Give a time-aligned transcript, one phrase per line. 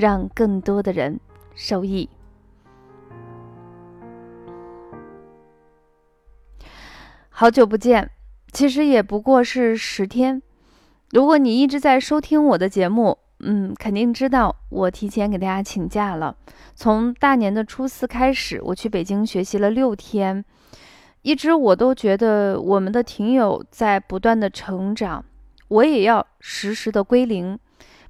[0.00, 1.20] 让更多的人
[1.54, 2.08] 受益。
[7.28, 8.10] 好久不见，
[8.50, 10.40] 其实也不过是十天。
[11.10, 16.34] 如果你一直在收听我的节目，嗯，肯定知道我提前给大家请假了。
[16.74, 20.42] 从大年的初四开始，我去北京学习了六天，
[21.20, 25.22] 一直我都觉得我们的听友在不断的成长，
[25.68, 27.58] 我也要时时的归零，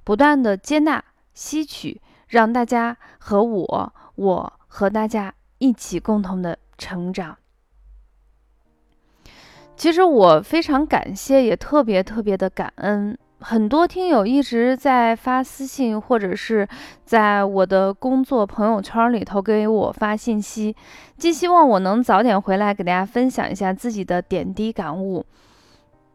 [0.05, 1.03] 不断的接纳。
[1.33, 7.37] 吸取，让大家和我，我和大家一起共同的成长。
[9.75, 16.67] 其实我非常感谢，也特别特别的感恩，很多听友一直在发私信，或者是
[17.03, 20.75] 在我的工作朋友圈里头给我发信息，
[21.17, 25.25] 寄希望我能早点回来给大家分享一下自己的点滴感悟。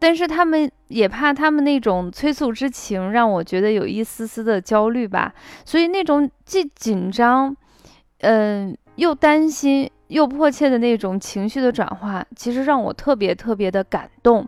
[0.06, 7.56] 但是他们也怕他们那种催促之情让我觉得有一丝丝的焦虑吧，所以那种既紧张，
[8.20, 14.46] 嗯，又担心又迫切的那种情绪的转化，其实让我特别特别的感动。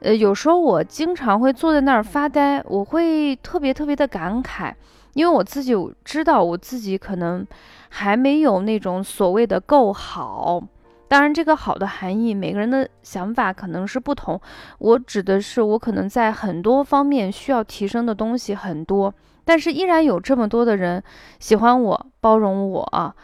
[0.00, 4.70] 呃，有时候我经常会坐在那儿发呆，我会特别特别的感慨，
[5.14, 5.72] 因为我自己
[6.04, 7.46] 知道我自己可能
[7.88, 10.62] 还没有那种所谓的够好。
[11.08, 14.40] 当然，这个好的含义，每个人的想法可能是不同。
[14.78, 21.00] 我指的是，我可能在很多方面需要提升的东西很多，但是依然有这么多的人
[21.38, 23.14] 喜欢我、包容我。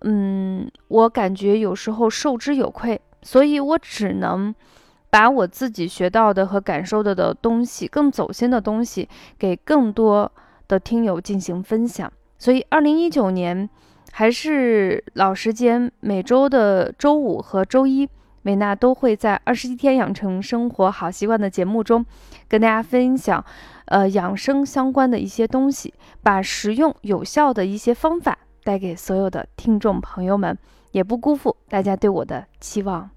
[0.00, 4.54] 嗯，我感觉有时候受之有愧，所以我只能
[5.10, 9.06] 把我自己学到的和感受到的东西，更走心的东西，
[9.38, 10.32] 给更多
[10.68, 12.10] 的听友进行分享。
[12.38, 13.68] 所以，二零一九年。
[14.18, 18.08] 还是老时间，每周的周五和周一，
[18.40, 22.02] 美娜都会在二十一天养成生活好习惯的节目中，
[22.48, 23.44] 跟大家分享，
[23.84, 30.56] 呃，养生相关的一些东西，把实用有效的一些方法带给所有的听众朋友们，
[30.92, 33.10] 也不辜负大家对我的期望。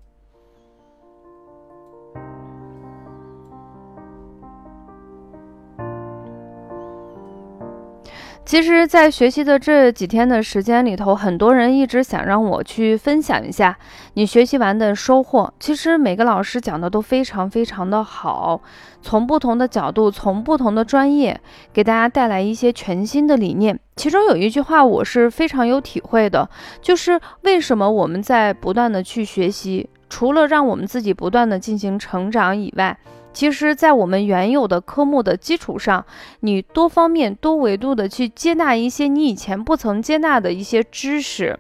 [8.49, 13.77] 其实，在学习的这几天的时间里头，很多人一直想让我去分享一下
[14.15, 15.53] 你学习完的收获。
[15.59, 18.59] 其实每个老师讲的都非常非常的好，
[19.03, 21.39] 从不同的角度，从不同的专业，
[21.71, 23.79] 给大家带来一些全新的理念。
[23.97, 26.49] 其中有一句话我是非常有体会的，
[26.81, 32.97] 就是为什么我们在不断的去学习，除了让我们自己不断的进行成长以外。
[33.39, 36.05] 其实，在我们原有的科目的基础上，
[36.41, 41.57] 你多方面、多维度的去接纳一些你以前不曾接纳的一些知识，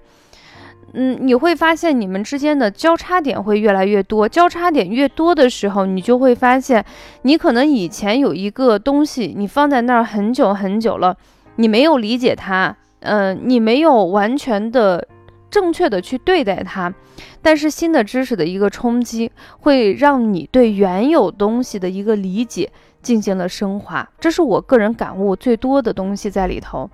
[0.91, 4.27] 嗯，你会发现你们之间的交叉点会越来越多。
[4.27, 6.83] 交叉点越多的时候，你就会发现，
[7.21, 11.15] 你可能以前有一个东西，你放在那儿很久很久了，
[11.55, 15.07] 你没有理解它，嗯，你没有完全的。
[15.49, 16.93] 正确的去对待它，
[17.41, 22.71] 但是新的知识的一个冲击，会让你对原有东西的一个理解
[23.01, 26.89] 进行了升华，这是我个人感悟最多的东西在里头。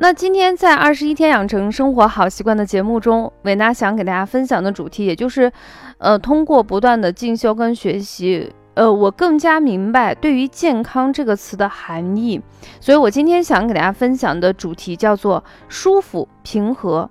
[0.00, 5.50] 那今天在二十一天养成生活好习惯的节目中，伟娜想给大家分享的主题，也就是，
[5.98, 8.52] 呃，通过不断的进修跟学习。
[8.78, 12.40] 呃，我更加明白对于健康这个词的含义，
[12.80, 17.10] 所以我今天想给大家分享的主题叫做舒服平和。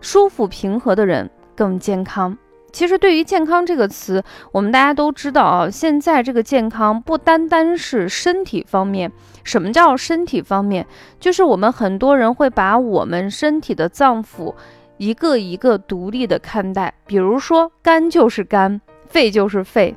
[0.00, 2.36] 舒服平和的人更健康。
[2.72, 9.12] 其实对于健康这个词，我们大家都知道啊，现在这个健康不单单是身体方面。
[9.44, 10.84] 什么叫身体方面？
[11.20, 14.52] 就是我们很多人会把我们身体的脏腑
[14.96, 19.94] 一个一个独立的看待，比如说肝就是肝，肺就是肺。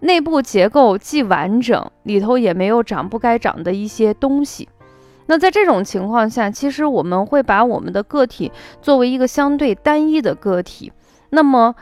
[0.00, 4.68] 内部结构既完整，里头也没有长不该长的一些东西。
[5.26, 8.50] 那在这种情况下，其实我们会把我们的个体
[8.82, 10.92] 作为一个相对单一的个体。
[11.30, 11.76] 那么，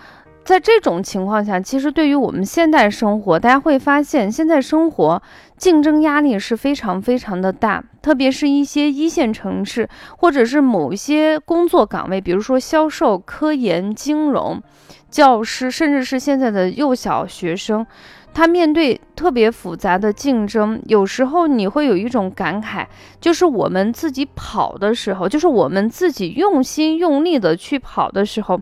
[0.49, 5.23] 在这种情况下，其实对于我们现代生活，大家会发现，现在生活
[5.59, 9.87] 竞争压力是非常非常的大，特别是一些一线城市，
[10.17, 14.59] 或者是某一些工作岗位，比如说销售、科研、金融。
[15.11, 17.87] 教师，甚至是现在的幼小学生，
[18.39, 22.87] 他面对特别复杂的竞争，有时候你会有一种感慨，
[23.21, 28.61] 就是我们自己跑的时候，就是我们自己用心用力的去跑的时候，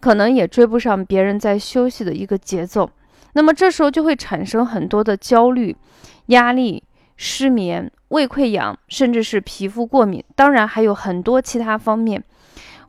[0.00, 2.90] 可能也追不上别人在休息的一个节奏。
[3.34, 5.76] 那么这时候就会产生很多的焦虑、
[6.26, 6.82] 压力、
[7.16, 12.20] 失眠、胃溃疡，甚至是皮肤过敏，当然还有很多其他方面。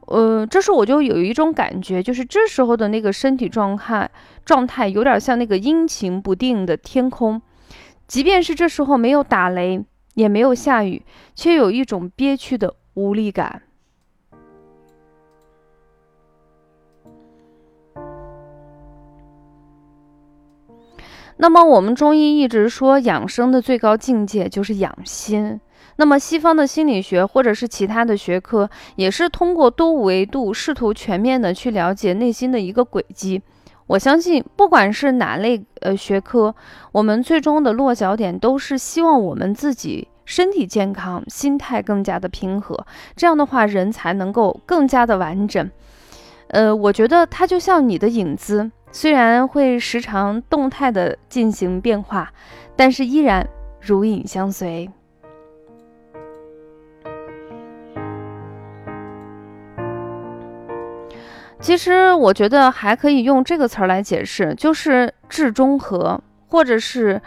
[0.05, 4.09] 呃，这时候我就有一种感觉，就是这时候的那个身体状态
[4.45, 7.41] 状态有点像那个阴晴不定的天空，
[8.07, 11.03] 即便是这时候没有打雷，也没有下雨，
[11.33, 13.63] 却有一种憋屈的无力感。
[21.37, 25.59] 那么我们中医一直说养生的最高境界就是养心。
[25.97, 33.41] 那么，西方的心理学或者是其他的学科，也是通过多维度试图全面的去了解内心的一个轨迹。
[33.87, 36.53] 我相信，不管是哪类呃学科，
[36.91, 42.85] 我们最终的落脚点都是希望我们自己身体健康，心态更加的平和。
[43.15, 45.69] 这样的话，人才能够更加的完整。
[46.47, 52.31] 呃，我觉得它就像你的影子，虽然会时常动态的进行变化，
[52.77, 53.45] 但是依然
[53.81, 54.89] 如影相随。
[61.59, 67.21] 其实我觉得还可以用这个词儿来解释，就是质中和，或者是，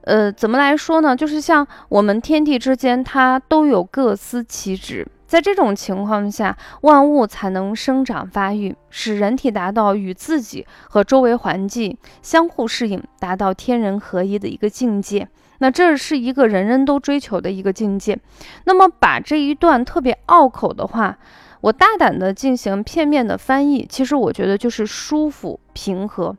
[0.00, 1.14] 呃，怎么来说呢？
[1.14, 15.26] 就是像我们天地之间，它都有各司其职，在这种情况下，万物才能生长发育，使人体达到与自己和周围环境相互适应，达到天人合一的一个境界。
[15.60, 18.18] 那这是一个人人都追求的一个境界。
[18.64, 21.16] 那么把这一段特别拗口的话。
[21.62, 26.36] 我大胆的进行片面的翻译，其实我觉得就是舒服平和。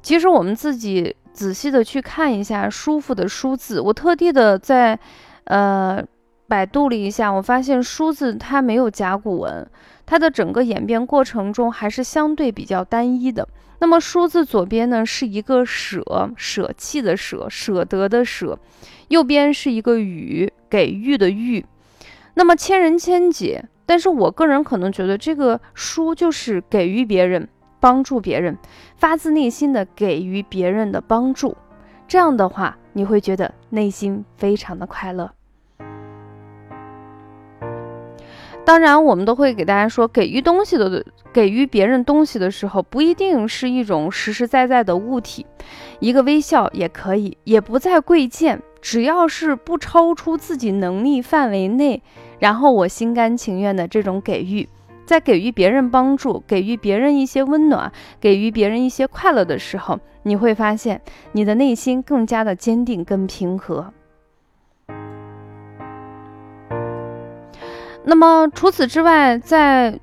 [0.00, 4.98] 其实我们自己仔细的去看一下“舒服”的“舒”字，我特地的在
[5.44, 6.02] 呃
[6.48, 9.68] 百度了一下，我发现“舒”字它没有甲骨文，
[10.04, 13.48] 它的整个演变过程中还是相对比较单一的。
[13.80, 18.56] 那么“舒”字左边呢是一个舍，舍弃的舍，舍得的舍；
[19.08, 21.64] 右边是一个予，给予的予。
[22.34, 23.64] 那么千人千解。
[23.88, 28.58] 但是我个人可能觉得，这个书就是给予别人、帮助别人，
[28.96, 31.56] 发自内心的给予别人的帮助。
[32.08, 35.35] 这样的话，你会觉得内心非常的快乐。
[38.66, 45.46] 当然，我们都会给大家说，给予东西的、给予别人东西的时候，不一定是一种实实在在的物体，
[46.00, 52.02] 一个微笑也可以，也不再贵贱，只要是不超出自己能力范围内。
[52.40, 54.68] 然后我心甘情愿的这种给予，
[55.06, 63.92] 在给予别人帮助、给予别人一些温暖、给予别人一些快乐的时候，你会发现你的内心更加的坚定、跟平和。
[68.06, 70.00] 那么除此之外，在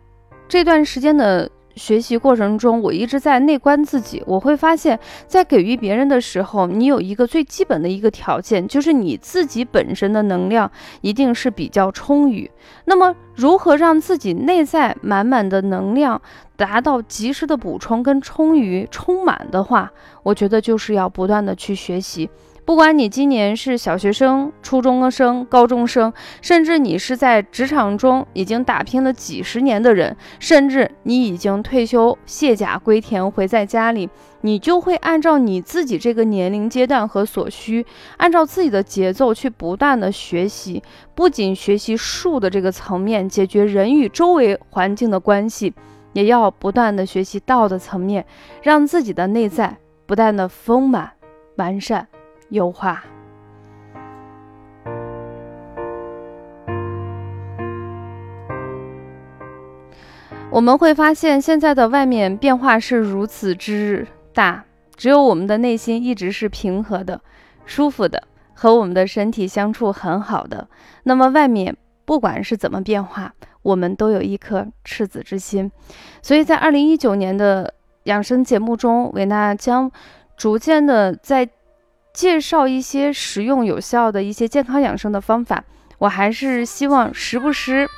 [0.47, 1.49] 这段时间的。
[1.75, 4.21] 学习过程中，我一直在内观自己。
[4.27, 10.69] 我会发现，在给予别人的时候，你有一个最基本的一个条件，就是你自己本身的能量
[11.01, 12.51] 一定是比较充裕。
[12.85, 16.21] 那么，如何让自己内在满满的能量
[16.55, 19.91] 达到及时的补充跟充裕、充满的话，
[20.21, 22.29] 我觉得就是要不断的去学习。
[22.65, 34.09] 不管你今年是小学生、初中生、高中生，甚至你是在职场中已经打拼了几十年的人，甚至你已经退休卸甲归田回在家里，
[34.41, 40.81] 你就会按照你自己这个年龄阶段和所需，按照自己的节奏去不断的学习，
[41.13, 45.73] 不仅学习术的这个层面解决人与周围环境的关系，
[46.13, 48.25] 也要不断的学习道的层面，
[48.61, 51.11] 让自己的内在不断的丰满
[51.57, 52.07] 完善。
[52.53, 53.03] 优化，
[60.51, 67.19] 我们会发现现在的外面变化是如此之大，只有我们的内心一直是平和的、
[67.65, 68.21] 舒服的，
[68.53, 70.67] 和我们的身体相处很好的。
[71.05, 73.33] 那么外面不管是怎么变化，
[73.63, 75.71] 我们都有一颗赤子之心。
[76.21, 79.91] 所以在二零一九年的养生节目中，维娜将
[80.37, 81.49] 逐渐的在。
[82.13, 85.63] 介绍一些实用有效的一些健康养生的方法，
[85.97, 87.89] 我还是希望时不时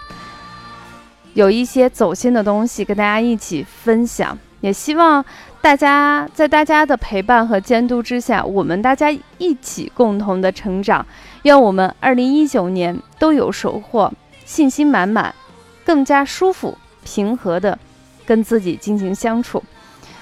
[1.34, 5.24] 有一些走心的东西跟大家一起分享，也希望
[5.62, 11.06] 大家在大家的陪伴和监督之下，我们大家一起共同的成长。
[11.44, 14.12] 愿我们二零一九年都有收获，
[14.46, 15.36] 信心满满，
[15.84, 17.78] 更加舒服平和的
[18.26, 19.62] 跟自己进行相处。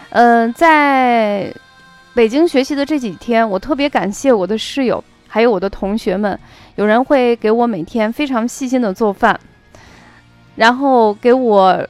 [0.09, 1.53] 嗯，在。
[2.13, 6.39] 北京学习的这几天，我特别感谢我的室友，还有我的同学们。
[6.75, 9.39] 有人会给我每天非常细心的做饭，
[10.55, 11.87] 然后给我。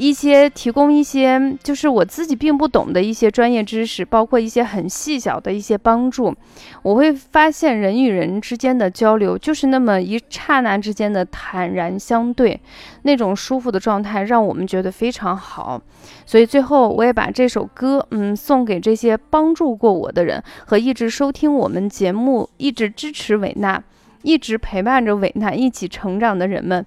[0.00, 6.34] 一些提供一些就是我自己并不懂的一些专业知识，包括一些很细小的一些帮助，
[6.80, 12.58] 我会发现人与人之间的交流就是那么一刹那之间的坦然相对，
[13.02, 15.78] 那种舒服的状态让我们觉得非常好。
[16.24, 23.82] 所以最后我也把这首歌，嗯，送给这些帮助过我的人和一直收听我们节目、一直支持伟娜、
[24.22, 26.86] 一直陪伴着伟娜一起成长的人们。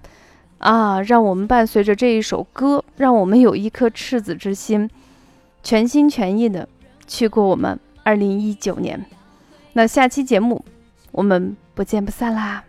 [0.64, 4.88] 啊，让我们伴随着这一首歌，让我们有一颗赤子之心，
[5.62, 6.66] 全心全意的
[7.06, 9.04] 去过我们二零一九年。
[9.74, 10.64] 那下期节目，
[11.12, 12.64] 我们不见不散啦！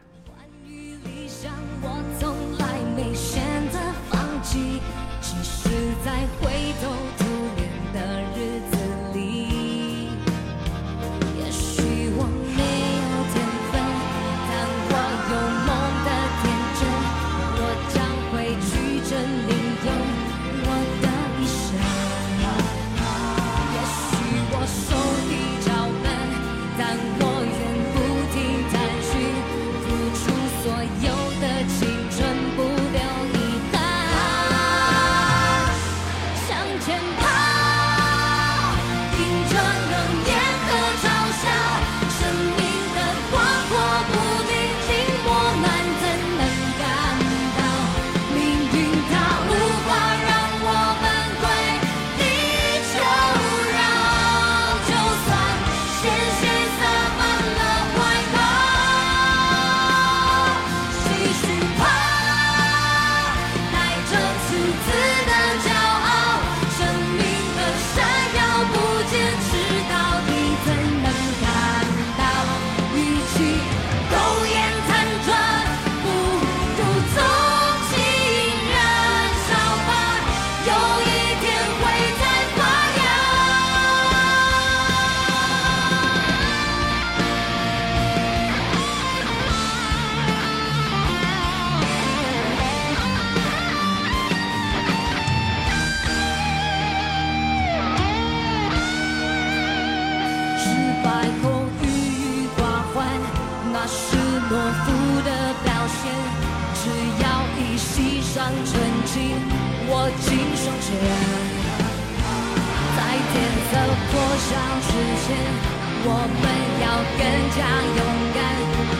[116.07, 116.45] 我们
[116.83, 116.85] 要
[117.17, 117.21] 更
[117.57, 117.59] 加
[117.97, 117.99] 勇
[118.35, 118.37] 敢，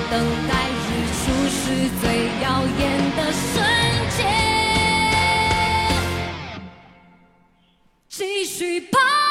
[0.10, 0.14] 等
[0.50, 0.88] 待日
[1.22, 1.54] 出是
[2.02, 2.04] 最
[2.42, 2.44] 耀
[2.80, 2.82] 眼
[3.16, 3.54] 的瞬
[4.18, 4.20] 间，
[8.10, 9.25] 继续跑。